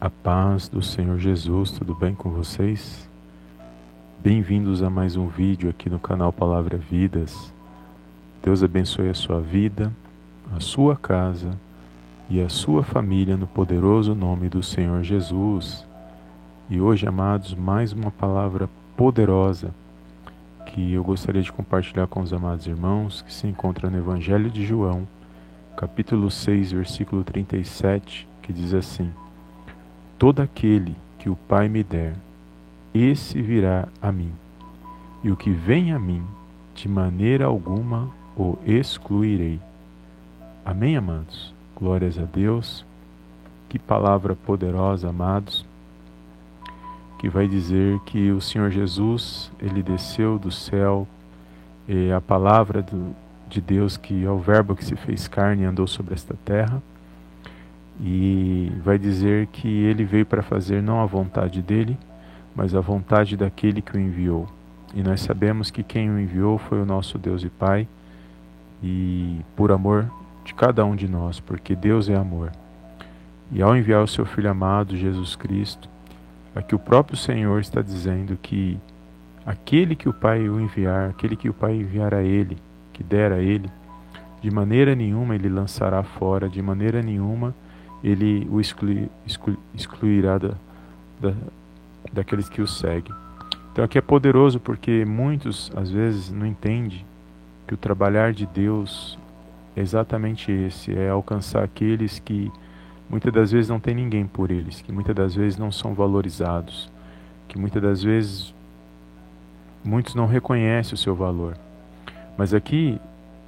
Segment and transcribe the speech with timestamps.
[0.00, 3.10] A paz do Senhor Jesus, tudo bem com vocês?
[4.20, 7.52] Bem-vindos a mais um vídeo aqui no canal Palavra Vidas.
[8.40, 9.92] Deus abençoe a sua vida,
[10.54, 11.50] a sua casa
[12.30, 15.84] e a sua família no poderoso nome do Senhor Jesus.
[16.70, 19.74] E hoje, amados, mais uma palavra poderosa
[20.66, 24.64] que eu gostaria de compartilhar com os amados irmãos, que se encontra no Evangelho de
[24.64, 25.08] João,
[25.76, 29.12] capítulo 6, versículo 37, que diz assim:
[30.18, 32.14] Todo aquele que o Pai me der,
[32.92, 34.32] esse virá a mim.
[35.22, 36.24] E o que vem a mim,
[36.74, 39.60] de maneira alguma o excluirei.
[40.64, 41.54] Amém, amados?
[41.76, 42.84] Glórias a Deus.
[43.68, 45.64] Que palavra poderosa, amados,
[47.18, 51.06] que vai dizer que o Senhor Jesus, ele desceu do céu,
[51.86, 53.14] e a palavra do,
[53.48, 56.82] de Deus, que é o Verbo que se fez carne e andou sobre esta terra
[58.00, 61.98] e vai dizer que ele veio para fazer não a vontade dele,
[62.54, 64.48] mas a vontade daquele que o enviou.
[64.94, 67.88] E nós sabemos que quem o enviou foi o nosso Deus e Pai,
[68.82, 70.10] e por amor
[70.44, 72.52] de cada um de nós, porque Deus é amor.
[73.50, 75.88] E ao enviar o seu Filho amado, Jesus Cristo,
[76.54, 78.78] aqui o próprio Senhor está dizendo que
[79.44, 82.56] aquele que o Pai o enviar, aquele que o Pai enviar a ele,
[82.92, 83.68] que der a ele,
[84.40, 87.54] de maneira nenhuma ele lançará fora, de maneira nenhuma
[88.02, 90.54] ele o exclui, exclui, excluirá da,
[91.20, 91.34] da,
[92.12, 93.14] daqueles que o seguem.
[93.72, 97.04] Então aqui é poderoso porque muitos às vezes não entendem
[97.66, 99.18] que o trabalhar de Deus
[99.76, 102.50] é exatamente esse, é alcançar aqueles que
[103.08, 106.90] muitas das vezes não tem ninguém por eles, que muitas das vezes não são valorizados,
[107.46, 108.54] que muitas das vezes
[109.84, 111.56] muitos não reconhecem o seu valor.
[112.36, 113.00] Mas aqui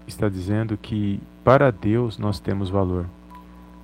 [0.06, 3.06] está dizendo que para Deus nós temos valor.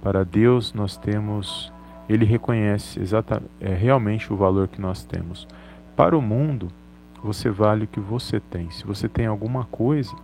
[0.06, 1.72] Para Deus nós temos,
[2.08, 5.48] Ele reconhece exatamente, é, realmente o valor que nós temos.
[5.96, 6.68] Para o mundo,
[7.20, 8.70] você vale o que você tem.
[8.70, 10.14] Se você tem alguma coisa,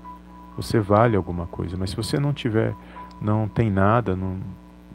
[0.56, 1.76] você vale alguma coisa.
[1.76, 2.72] Mas se você não tiver,
[3.20, 4.36] não tem nada, não,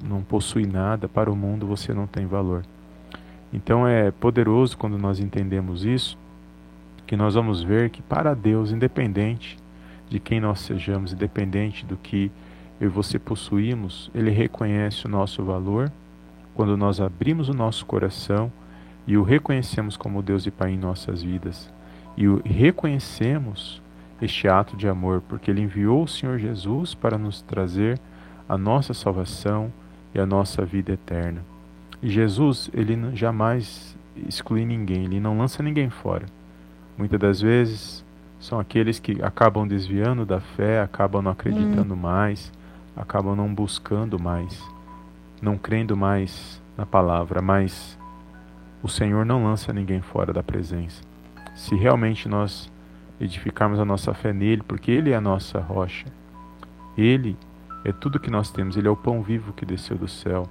[0.02, 2.64] não possui nada, para o mundo você não tem valor.
[3.52, 6.18] Então é poderoso quando nós entendemos isso,
[7.06, 9.58] que nós vamos ver que para Deus, independente
[10.10, 12.32] de quem nós sejamos, independente do que
[12.80, 15.92] eu e você possuímos, ele reconhece o nosso valor
[16.54, 18.52] quando nós abrimos o nosso coração
[19.06, 21.72] e o reconhecemos como Deus e Pai em nossas vidas.
[22.16, 23.82] E o reconhecemos
[24.22, 28.00] este ato de amor, porque ele enviou o Senhor Jesus para nos trazer
[28.50, 29.72] a nossa salvação
[30.14, 31.42] e a nossa vida eterna.
[32.02, 33.96] E Jesus, ele jamais
[34.28, 36.26] exclui ninguém, ele não lança ninguém fora.
[36.98, 38.04] Muitas das vezes
[38.40, 41.98] são aqueles que acabam desviando da fé, acabam não acreditando hum.
[41.98, 42.52] mais,
[42.98, 44.62] acabam não buscando mais,
[45.42, 47.98] não crendo mais na palavra, mas
[48.82, 51.02] o Senhor não lança ninguém fora da presença.
[51.56, 52.72] Se realmente nós
[53.20, 56.06] edificarmos a nossa fé nele, porque ele é a nossa rocha,
[56.98, 57.38] ele
[57.86, 60.48] é tudo que nós temos, ele é o pão vivo que desceu do céu.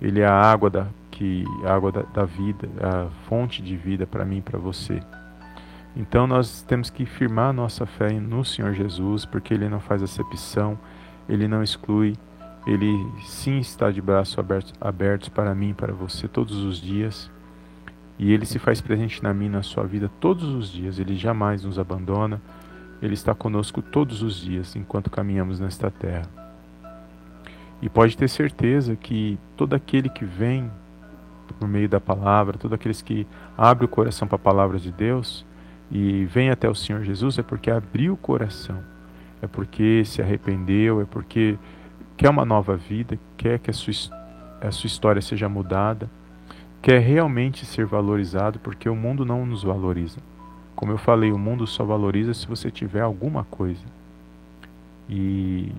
[0.00, 4.06] Ele é a água da que a água da, da vida, a fonte de vida
[4.06, 5.00] para mim e para você.
[5.96, 10.02] Então nós temos que firmar a nossa fé no Senhor Jesus, porque ele não faz
[10.02, 10.78] acepção,
[11.28, 12.16] ele não exclui,
[12.66, 14.36] ele sim está de braços
[14.80, 17.30] abertos, para mim, para você todos os dias.
[18.18, 20.98] E ele se faz presente na minha, na sua vida todos os dias.
[20.98, 22.40] Ele jamais nos abandona.
[23.00, 26.28] Ele está conosco todos os dias enquanto caminhamos nesta terra.
[27.80, 30.70] E pode ter certeza que todo aquele que vem
[31.58, 35.46] por meio da palavra, todos aqueles que abrem o coração para a palavra de Deus
[35.90, 38.82] e vem até o Senhor Jesus é porque abriu o coração
[39.42, 41.58] é porque se arrependeu, é porque
[42.16, 43.92] quer uma nova vida, quer que a sua,
[44.60, 46.10] a sua história seja mudada,
[46.82, 50.18] quer realmente ser valorizado, porque o mundo não nos valoriza.
[50.74, 53.84] Como eu falei, o mundo só valoriza se você tiver alguma coisa.
[55.08, 55.72] E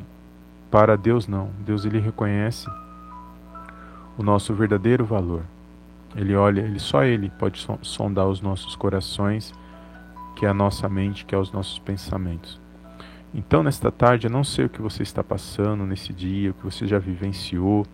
[0.69, 1.51] para Deus não.
[1.65, 2.69] Deus ele reconhece
[4.17, 5.43] o nosso verdadeiro valor.
[6.15, 9.53] Ele olha, ele só ele pode sondar os nossos corações,
[10.35, 12.59] que é a nossa mente, que é os nossos pensamentos.
[13.33, 16.63] Então, nesta tarde, eu não sei o que você está passando nesse dia, o que
[16.63, 17.85] você já vivenciou,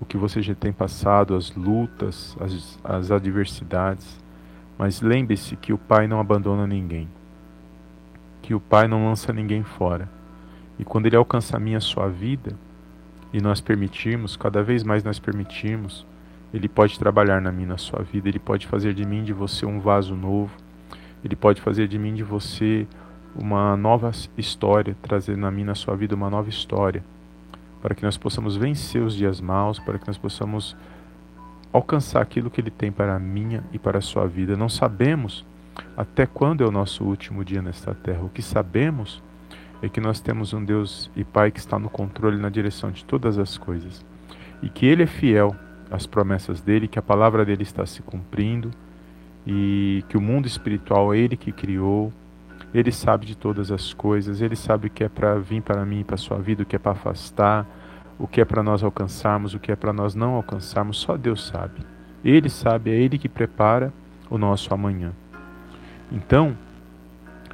[0.00, 4.20] o que você já tem passado, as lutas, as, as adversidades.
[4.78, 7.08] Mas lembre-se que o Pai não abandona ninguém,
[8.42, 10.08] que o Pai não lança ninguém fora.
[10.78, 12.54] E quando Ele alcança a minha a sua vida,
[13.32, 16.06] e nós permitirmos, cada vez mais nós permitirmos,
[16.52, 19.66] Ele pode trabalhar na minha, na sua vida, Ele pode fazer de mim, de você,
[19.66, 20.52] um vaso novo,
[21.24, 22.86] Ele pode fazer de mim, de você,
[23.34, 27.02] uma nova história, trazer na minha, na sua vida, uma nova história,
[27.80, 30.76] para que nós possamos vencer os dias maus, para que nós possamos
[31.72, 34.56] alcançar aquilo que Ele tem para a minha e para a sua vida.
[34.56, 35.44] Não sabemos
[35.96, 38.22] até quando é o nosso último dia nesta terra.
[38.22, 39.22] O que sabemos
[39.82, 43.04] é que nós temos um Deus e Pai que está no controle na direção de
[43.04, 44.04] todas as coisas
[44.62, 45.54] e que Ele é fiel
[45.90, 48.70] às promessas dele, que a palavra dele está se cumprindo
[49.46, 52.12] e que o mundo espiritual é Ele que criou.
[52.72, 56.00] Ele sabe de todas as coisas, Ele sabe o que é para vir para mim
[56.00, 57.66] e para a sua vida, o que é para afastar,
[58.18, 61.46] o que é para nós alcançarmos, o que é para nós não alcançarmos, só Deus
[61.46, 61.80] sabe.
[62.24, 63.92] Ele sabe, é Ele que prepara
[64.28, 65.12] o nosso amanhã.
[66.10, 66.56] Então,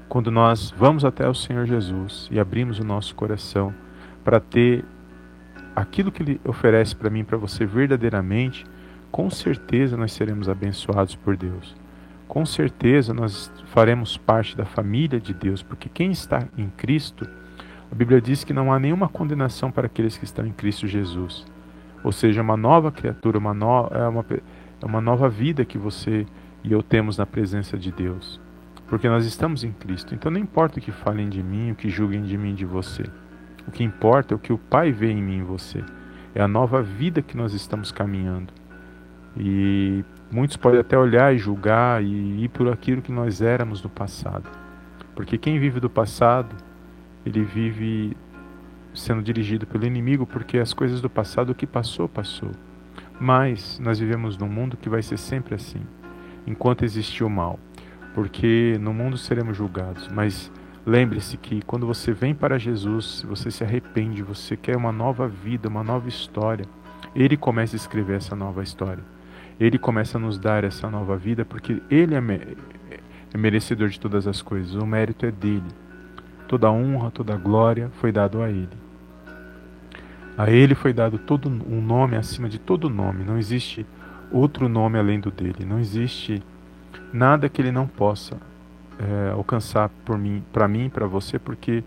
[0.08, 3.74] quando nós vamos até o Senhor Jesus e abrimos o nosso coração
[4.24, 4.84] para ter
[5.76, 8.64] aquilo que Ele oferece para mim e para você verdadeiramente,
[9.10, 11.74] com certeza nós seremos abençoados por Deus.
[12.34, 17.24] Com certeza nós faremos parte da família de Deus, porque quem está em Cristo,
[17.92, 21.46] a Bíblia diz que não há nenhuma condenação para aqueles que estão em Cristo Jesus.
[22.02, 24.26] Ou seja, uma nova criatura, uma, no, é, uma,
[24.82, 26.26] é uma nova vida que você
[26.64, 28.40] e eu temos na presença de Deus
[28.88, 30.12] porque nós estamos em Cristo.
[30.12, 33.04] Então não importa o que falem de mim, o que julguem de mim de você.
[33.66, 35.84] O que importa é o que o Pai vê em mim e você.
[36.34, 38.52] É a nova vida que nós estamos caminhando.
[39.36, 40.04] E
[40.34, 44.50] muitos podem até olhar e julgar e ir por aquilo que nós éramos no passado.
[45.14, 46.54] Porque quem vive do passado,
[47.24, 48.16] ele vive
[48.92, 52.50] sendo dirigido pelo inimigo, porque as coisas do passado, o que passou, passou.
[53.20, 55.80] Mas nós vivemos num mundo que vai ser sempre assim,
[56.46, 57.58] enquanto existir o mal
[58.14, 60.08] porque no mundo seremos julgados.
[60.08, 60.50] Mas
[60.86, 65.68] lembre-se que quando você vem para Jesus, você se arrepende, você quer uma nova vida,
[65.68, 66.64] uma nova história.
[67.14, 69.02] Ele começa a escrever essa nova história.
[69.58, 72.18] Ele começa a nos dar essa nova vida, porque Ele é,
[73.32, 74.74] é merecedor de todas as coisas.
[74.74, 75.68] O mérito é dele.
[76.48, 78.68] Toda honra, toda glória foi dado a Ele.
[80.36, 83.24] A Ele foi dado todo um nome acima de todo nome.
[83.24, 83.86] Não existe
[84.32, 85.64] outro nome além do dele.
[85.64, 86.42] Não existe
[87.12, 88.36] nada que ele não possa
[88.98, 91.84] é, alcançar por mim, para mim, para você, porque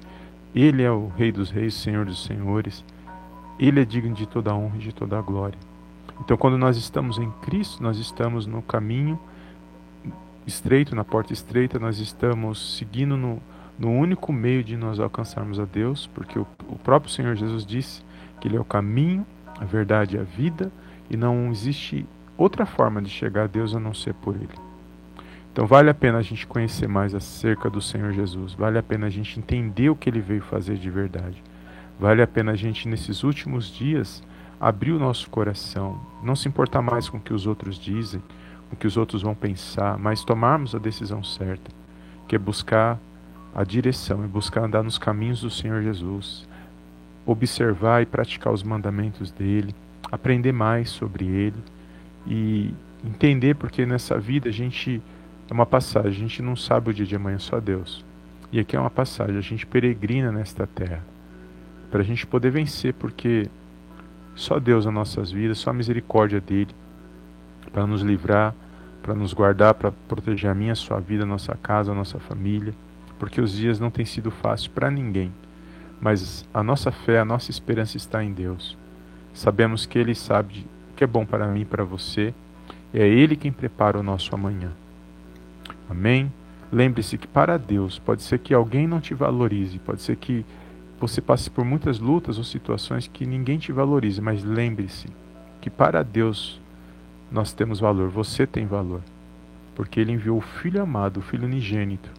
[0.56, 2.84] ele é o Rei dos Reis, Senhor dos Senhores.
[3.60, 5.60] Ele é digno de toda a honra e de toda a glória.
[6.20, 9.20] Então, quando nós estamos em Cristo, nós estamos no caminho
[10.46, 13.42] estreito, na porta estreita, nós estamos seguindo no,
[13.78, 18.02] no único meio de nós alcançarmos a Deus, porque o, o próprio Senhor Jesus disse
[18.40, 19.26] que Ele é o caminho,
[19.60, 20.72] a verdade e a vida,
[21.10, 22.06] e não existe
[22.38, 24.68] outra forma de chegar a Deus a não ser por Ele.
[25.58, 29.08] Então vale a pena a gente conhecer mais acerca do Senhor Jesus, vale a pena
[29.08, 31.42] a gente entender o que ele veio fazer de verdade.
[32.00, 34.22] Vale a pena a gente nesses últimos dias
[34.60, 38.22] abrir o nosso coração, não se importar mais com o que os outros dizem,
[38.70, 41.72] com o que os outros vão pensar, mas tomarmos a decisão certa,
[42.28, 43.00] que é buscar
[43.56, 46.48] a direção e buscar andar nos caminhos do Senhor Jesus,
[47.26, 49.74] observar e praticar os mandamentos dele,
[50.12, 51.64] aprender mais sobre ele
[52.26, 52.74] e
[53.04, 55.02] entender porque nessa vida a gente
[55.50, 58.06] é uma passagem, a gente não sabe o dia de amanhã, só Deus.
[58.52, 61.04] E aqui é uma passagem, a gente peregrina nesta terra
[61.90, 63.50] para a gente poder vencer, porque
[64.38, 66.70] só Deus nas nossas vidas, só a misericórdia dele
[67.74, 68.54] para nos livrar,
[69.02, 72.20] para nos guardar, para proteger a minha, a sua vida, a nossa casa, a nossa
[72.20, 72.74] família,
[73.18, 75.34] porque os dias não têm sido fáceis para ninguém.
[76.00, 78.78] Mas a nossa fé, a nossa esperança está em Deus.
[79.34, 82.32] Sabemos que Ele sabe o que é bom para mim e para você,
[82.94, 84.72] é Ele quem prepara o nosso amanhã.
[85.90, 86.32] Amém?
[86.72, 90.46] Lembre-se que para Deus pode ser que alguém não te valorize, pode ser que
[91.00, 95.08] você passe por muitas lutas ou situações que ninguém te valorize, mas lembre-se
[95.62, 96.60] que para Deus
[97.32, 99.02] nós temos valor, você tem valor,
[99.76, 102.10] porque Ele enviou o Filho amado, o Filho unigênito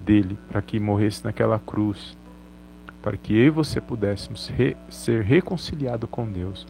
[0.00, 2.16] dele, para que morresse naquela cruz,
[3.02, 6.66] para que eu e você pudéssemos re ser reconciliados com Deus,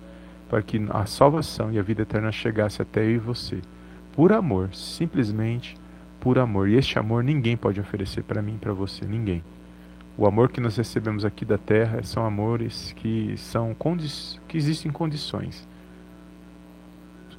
[0.48, 3.60] para que a salvação e a vida eterna chegasse até eu e você,
[4.12, 5.76] por amor, simplesmente
[6.20, 6.68] por amor.
[6.68, 9.42] E este amor ninguém pode oferecer para mim e para você, ninguém.
[10.18, 13.76] O amor que nós recebemos aqui da terra são amores que são
[14.48, 15.64] que existem condições.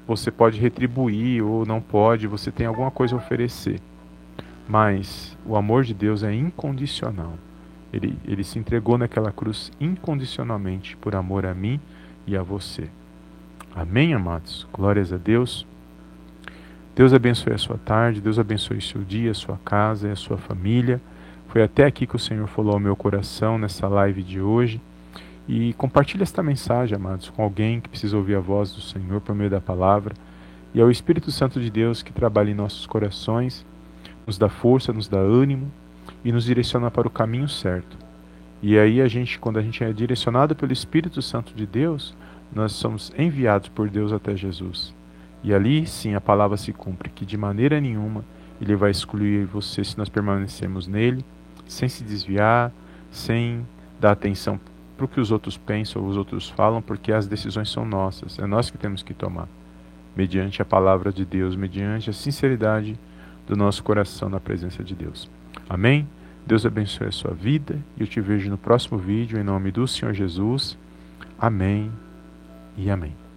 [0.07, 3.81] Você pode retribuir ou não pode, você tem alguma coisa a oferecer.
[4.65, 7.33] Mas o amor de Deus é incondicional.
[7.91, 11.81] Ele, ele se entregou naquela cruz incondicionalmente por amor a mim
[12.25, 12.89] e a você.
[13.75, 14.65] Amém, amados?
[14.71, 15.67] Glórias a Deus.
[16.95, 21.01] Deus abençoe a sua tarde, Deus abençoe seu dia, sua casa e a sua família.
[21.49, 24.79] Foi até aqui que o Senhor falou ao meu coração nessa live de hoje.
[25.47, 29.33] E compartilhe esta mensagem, amados, com alguém que precisa ouvir a voz do Senhor por
[29.33, 30.13] meio da palavra.
[30.75, 33.65] E é o Espírito Santo de Deus que trabalha em nossos corações,
[34.27, 35.71] nos dá força, nos dá ânimo
[36.23, 37.97] e nos direciona para o caminho certo.
[38.61, 42.15] E aí a gente, quando a gente é direcionado pelo Espírito Santo de Deus,
[42.53, 44.93] nós somos enviados por Deus até Jesus.
[45.43, 48.23] E ali sim a palavra se cumpre, que de maneira nenhuma
[48.61, 51.25] ele vai excluir você se nós permanecemos nele,
[51.69, 52.71] sem se desviar,
[53.11, 53.65] sem
[53.99, 54.59] dar atenção
[54.97, 58.37] para o que os outros pensam ou os outros falam, porque as decisões são nossas,
[58.39, 59.47] é nós que temos que tomar,
[60.15, 62.99] mediante a palavra de Deus, mediante a sinceridade
[63.47, 65.29] do nosso coração na presença de Deus.
[65.69, 66.07] Amém?
[66.45, 69.87] Deus abençoe a sua vida e eu te vejo no próximo vídeo, em nome do
[69.87, 70.77] Senhor Jesus.
[71.37, 71.91] Amém
[72.75, 73.28] e amém.